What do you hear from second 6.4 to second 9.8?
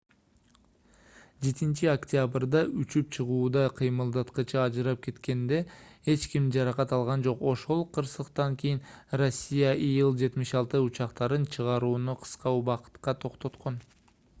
жаракат алган жок ошол кырсыктан кийин россия